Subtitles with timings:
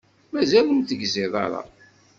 [0.31, 1.61] Mazal ur tegziḍ ara.